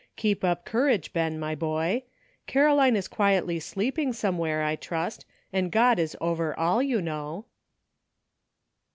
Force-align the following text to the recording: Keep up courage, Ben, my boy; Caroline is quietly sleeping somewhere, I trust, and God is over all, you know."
Keep 0.15 0.43
up 0.43 0.65
courage, 0.65 1.13
Ben, 1.13 1.37
my 1.37 1.53
boy; 1.53 2.01
Caroline 2.47 2.95
is 2.95 3.07
quietly 3.07 3.59
sleeping 3.59 4.13
somewhere, 4.13 4.63
I 4.63 4.75
trust, 4.75 5.27
and 5.53 5.71
God 5.71 5.99
is 5.99 6.17
over 6.19 6.57
all, 6.57 6.81
you 6.81 7.03
know." 7.03 7.45